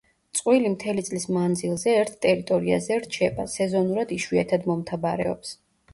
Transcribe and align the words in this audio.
წყვილი 0.37 0.69
მთელი 0.75 1.03
წლის 1.09 1.27
მანძლზე 1.35 1.93
ერთ 1.99 2.17
ტერიტორიაზე 2.27 2.99
რჩება, 3.05 3.45
სეზონურად 3.57 4.15
იშვიათად 4.19 4.67
მომთაბარეობს. 4.73 5.55